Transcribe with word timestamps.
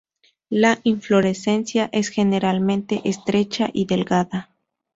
La 0.49 0.79
inflorescencia 0.81 1.87
es 1.93 2.09
generalmente 2.09 3.01
estrecha 3.07 3.69
y 3.71 3.85
delgada. 3.85 4.49